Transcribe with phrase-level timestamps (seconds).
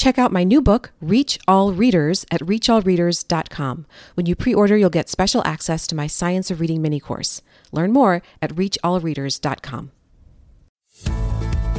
[0.00, 3.84] Check out my new book, Reach All Readers, at reachallreaders.com.
[4.14, 7.42] When you pre order, you'll get special access to my Science of Reading mini course.
[7.70, 9.90] Learn more at reachallreaders.com.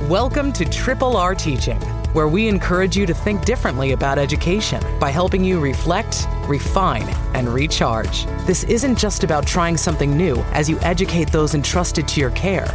[0.07, 1.79] Welcome to Triple R Teaching,
[2.13, 7.49] where we encourage you to think differently about education by helping you reflect, refine, and
[7.49, 8.25] recharge.
[8.45, 12.67] This isn't just about trying something new as you educate those entrusted to your care.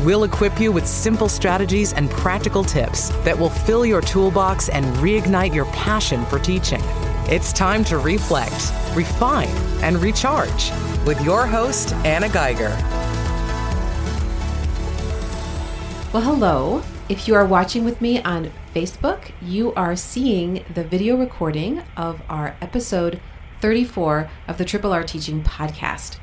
[0.00, 4.84] We'll equip you with simple strategies and practical tips that will fill your toolbox and
[4.96, 6.82] reignite your passion for teaching.
[7.28, 9.48] It's time to reflect, refine,
[9.82, 10.70] and recharge
[11.06, 12.68] with your host, Anna Geiger.
[16.12, 16.82] Well, hello.
[17.08, 22.20] If you are watching with me on Facebook, you are seeing the video recording of
[22.28, 23.20] our episode
[23.60, 26.18] 34 of the Triple R Teaching Podcast,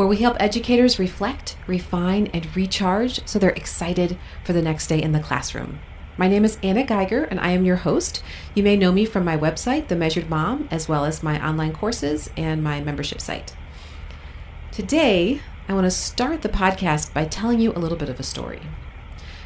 [0.00, 4.98] where we help educators reflect, refine, and recharge so they're excited for the next day
[4.98, 5.78] in the classroom.
[6.16, 8.22] My name is Anna Geiger, and I am your host.
[8.54, 11.74] You may know me from my website, The Measured Mom, as well as my online
[11.74, 13.54] courses and my membership site.
[14.72, 18.22] Today, I want to start the podcast by telling you a little bit of a
[18.22, 18.62] story.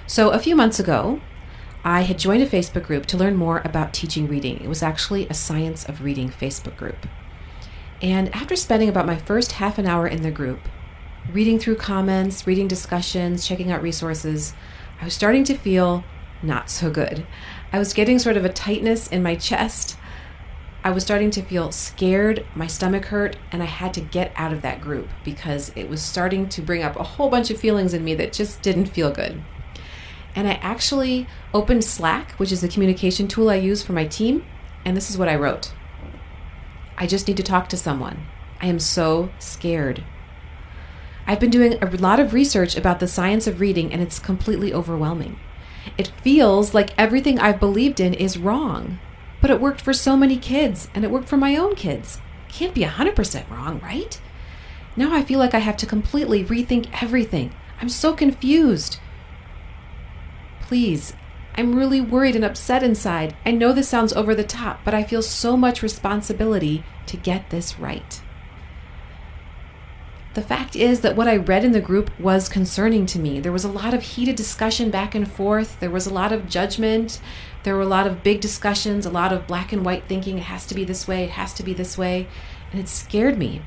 [0.07, 1.21] So, a few months ago,
[1.83, 4.61] I had joined a Facebook group to learn more about teaching reading.
[4.61, 7.09] It was actually a Science of Reading Facebook group.
[8.03, 10.61] And after spending about my first half an hour in the group,
[11.33, 14.55] reading through comments, reading discussions, checking out resources,
[15.01, 16.05] I was starting to feel
[16.43, 17.27] not so good.
[17.73, 19.97] I was getting sort of a tightness in my chest.
[20.83, 24.53] I was starting to feel scared, my stomach hurt, and I had to get out
[24.53, 27.95] of that group because it was starting to bring up a whole bunch of feelings
[27.95, 29.43] in me that just didn't feel good.
[30.37, 34.45] And I actually opened Slack, which is the communication tool I use for my team,
[34.85, 35.73] and this is what I wrote
[36.97, 38.27] I just need to talk to someone.
[38.61, 40.05] I am so scared.
[41.27, 44.73] I've been doing a lot of research about the science of reading, and it's completely
[44.73, 45.39] overwhelming.
[45.99, 48.99] It feels like everything I've believed in is wrong,
[49.41, 52.21] but it worked for so many kids, and it worked for my own kids.
[52.49, 54.21] Can't be 100% wrong, right?
[54.97, 57.53] Now I feel like I have to completely rethink everything.
[57.81, 58.99] I'm so confused.
[60.61, 61.15] Please,
[61.57, 63.37] I'm really worried and upset inside.
[63.47, 67.51] I know this sounds over the top, but I feel so much responsibility to get
[67.51, 68.21] this right.
[70.35, 73.39] The fact is that what I read in the group was concerning to me.
[73.39, 75.79] There was a lot of heated discussion back and forth.
[75.79, 77.21] There was a lot of judgment.
[77.63, 80.39] There were a lot of big discussions, a lot of black and white thinking.
[80.39, 82.27] It has to be this way, it has to be this way.
[82.73, 83.63] And it scared me.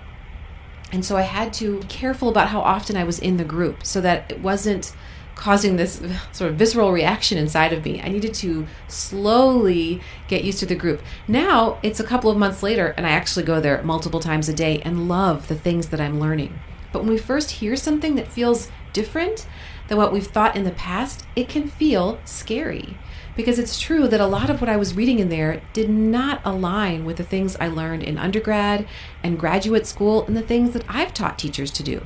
[0.92, 3.86] And so I had to be careful about how often I was in the group
[3.86, 4.94] so that it wasn't
[5.38, 8.02] causing this sort of visceral reaction inside of me.
[8.02, 11.02] I needed to slowly get used to the group.
[11.28, 14.54] Now it's a couple of months later, and I actually go there multiple times a
[14.54, 16.60] day and love the things that I'm learning.
[16.92, 19.48] But when we first hear something that feels different
[19.88, 22.98] than what we've thought in the past, it can feel scary.
[23.36, 26.42] Because it's true that a lot of what I was reading in there did not
[26.44, 28.88] align with the things I learned in undergrad
[29.22, 32.04] and graduate school and the things that I've taught teachers to do.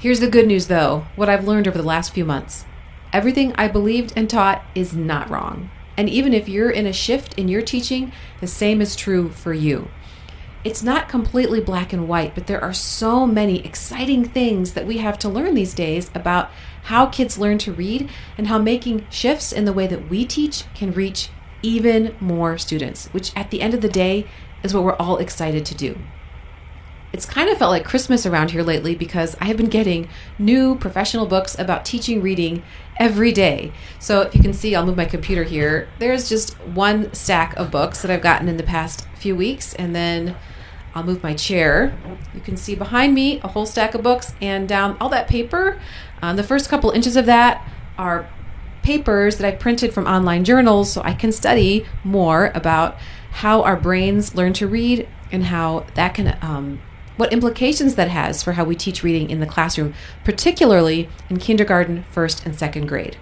[0.00, 2.64] Here's the good news, though what I've learned over the last few months.
[3.12, 5.68] Everything I believed and taught is not wrong.
[5.94, 9.52] And even if you're in a shift in your teaching, the same is true for
[9.52, 9.90] you.
[10.64, 14.96] It's not completely black and white, but there are so many exciting things that we
[14.96, 16.50] have to learn these days about
[16.84, 20.64] how kids learn to read and how making shifts in the way that we teach
[20.72, 21.28] can reach
[21.60, 24.26] even more students, which at the end of the day
[24.62, 25.98] is what we're all excited to do
[27.12, 30.76] it's kind of felt like Christmas around here lately because I have been getting new
[30.76, 32.62] professional books about teaching reading
[32.98, 33.72] every day.
[33.98, 35.88] So if you can see, I'll move my computer here.
[35.98, 39.94] There's just one stack of books that I've gotten in the past few weeks, and
[39.94, 40.36] then
[40.94, 41.96] I'll move my chair.
[42.34, 45.80] You can see behind me a whole stack of books, and down all that paper.
[46.22, 47.66] Um, the first couple inches of that
[47.98, 48.28] are
[48.82, 52.96] papers that I printed from online journals so I can study more about
[53.30, 56.80] how our brains learn to read and how that can um,
[57.20, 59.92] what implications that has for how we teach reading in the classroom,
[60.24, 63.18] particularly in kindergarten, first, and second grade.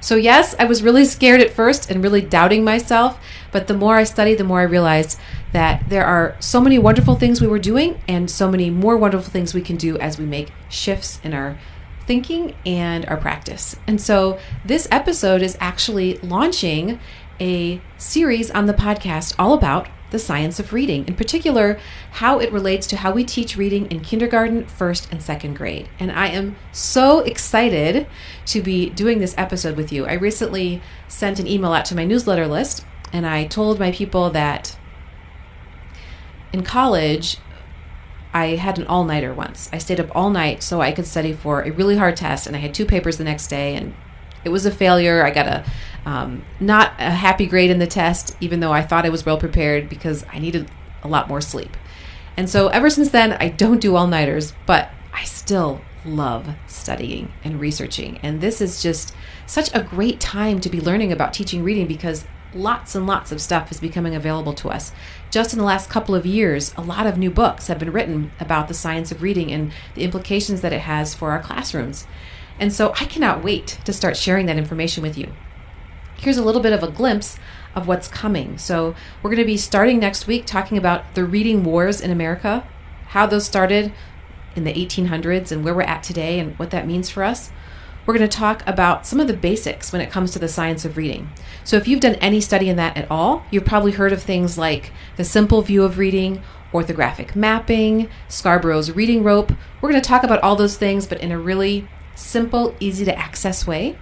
[0.00, 3.18] So, yes, I was really scared at first and really doubting myself,
[3.50, 5.18] but the more I studied, the more I realized
[5.52, 9.32] that there are so many wonderful things we were doing and so many more wonderful
[9.32, 11.58] things we can do as we make shifts in our
[12.06, 13.76] thinking and our practice.
[13.86, 17.00] And so, this episode is actually launching
[17.40, 21.76] a series on the podcast all about the science of reading, in particular,
[22.12, 25.88] how it relates to how we teach reading in kindergarten, first, and second grade.
[25.98, 28.06] And I am so excited
[28.46, 30.06] to be doing this episode with you.
[30.06, 34.30] I recently sent an email out to my newsletter list, and I told my people
[34.30, 34.78] that
[36.52, 37.38] in college,
[38.32, 39.68] I had an all nighter once.
[39.72, 42.54] I stayed up all night so I could study for a really hard test, and
[42.54, 43.94] I had two papers the next day, and
[44.44, 45.24] it was a failure.
[45.24, 45.64] I got a
[46.06, 49.38] um, not a happy grade in the test, even though I thought I was well
[49.38, 50.70] prepared because I needed
[51.02, 51.76] a lot more sleep.
[52.36, 57.32] And so ever since then, I don't do all nighters, but I still love studying
[57.42, 58.18] and researching.
[58.18, 59.14] And this is just
[59.46, 63.40] such a great time to be learning about teaching reading because lots and lots of
[63.40, 64.92] stuff is becoming available to us.
[65.30, 68.32] Just in the last couple of years, a lot of new books have been written
[68.38, 72.06] about the science of reading and the implications that it has for our classrooms.
[72.58, 75.32] And so I cannot wait to start sharing that information with you.
[76.16, 77.38] Here's a little bit of a glimpse
[77.74, 78.56] of what's coming.
[78.56, 82.66] So, we're going to be starting next week talking about the reading wars in America,
[83.08, 83.92] how those started
[84.54, 87.50] in the 1800s and where we're at today and what that means for us.
[88.06, 90.84] We're going to talk about some of the basics when it comes to the science
[90.84, 91.30] of reading.
[91.64, 94.56] So, if you've done any study in that at all, you've probably heard of things
[94.56, 96.42] like the simple view of reading,
[96.72, 99.52] orthographic mapping, Scarborough's reading rope.
[99.80, 103.18] We're going to talk about all those things, but in a really simple, easy to
[103.18, 103.98] access way.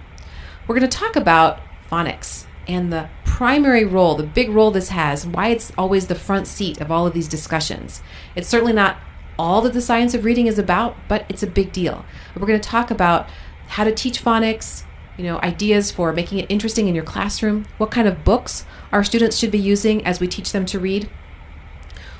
[0.67, 1.59] We're going to talk about
[1.91, 6.47] phonics and the primary role, the big role this has, why it's always the front
[6.47, 8.01] seat of all of these discussions.
[8.35, 8.97] It's certainly not
[9.37, 12.05] all that the science of reading is about, but it's a big deal.
[12.35, 13.27] We're going to talk about
[13.67, 14.83] how to teach phonics,
[15.17, 19.03] you know, ideas for making it interesting in your classroom, what kind of books our
[19.03, 21.09] students should be using as we teach them to read.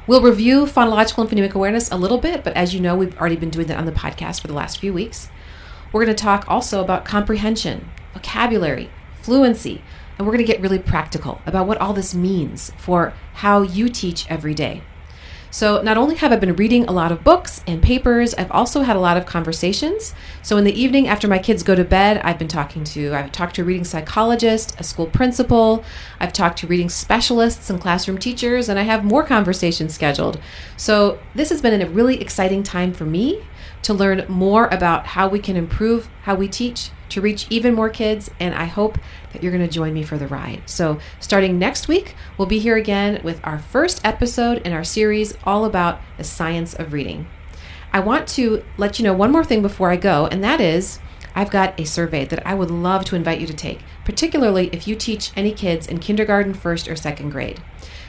[0.05, 3.37] We'll review phonological and phonemic awareness a little bit, but as you know, we've already
[3.37, 5.29] been doing that on the podcast for the last few weeks.
[5.93, 8.89] We're going to talk also about comprehension, vocabulary,
[9.21, 9.83] fluency,
[10.17, 13.89] and we're going to get really practical about what all this means for how you
[13.89, 14.81] teach every day.
[15.51, 18.81] So, not only have I been reading a lot of books and papers, I've also
[18.81, 20.15] had a lot of conversations.
[20.41, 23.31] So, in the evening after my kids go to bed, I've been talking to, I've
[23.31, 25.85] talked to a reading psychologist, a school principal,
[26.19, 30.39] I've talked to reading specialists and classroom teachers, and I have more conversations scheduled.
[30.75, 33.43] So, this has been a really exciting time for me
[33.83, 37.89] to learn more about how we can improve how we teach to reach even more
[37.89, 38.97] kids, and I hope
[39.31, 40.63] that you're going to join me for the ride.
[40.65, 45.38] So, starting next week, we'll be here again with our first episode in our series
[45.44, 47.27] all about the science of reading.
[47.91, 51.00] I want to let you know one more thing before I go, and that is
[51.36, 54.88] I've got a survey that I would love to invite you to take, particularly if
[54.88, 57.62] you teach any kids in kindergarten, first, or second grade.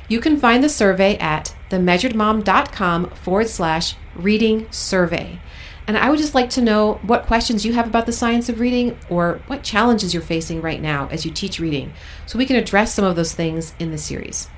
[0.08, 5.40] You can find the survey at themeasuredmom.com forward slash reading survey.
[5.86, 8.60] And I would just like to know what questions you have about the science of
[8.60, 11.92] reading or what challenges you're facing right now as you teach reading
[12.26, 14.48] so we can address some of those things in the series.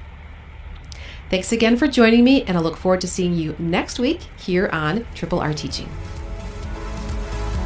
[1.29, 4.69] Thanks again for joining me, and I look forward to seeing you next week here
[4.73, 5.89] on Triple R Teaching.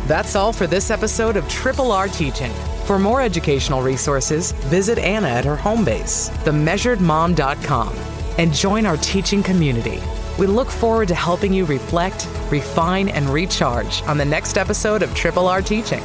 [0.06, 2.52] That's all for this episode of Triple R Teaching.
[2.84, 7.96] For more educational resources, visit Anna at her home base, themeasuredmom.com,
[8.38, 10.00] and join our teaching community.
[10.38, 15.14] We look forward to helping you reflect, refine, and recharge on the next episode of
[15.14, 16.02] Triple R Teaching.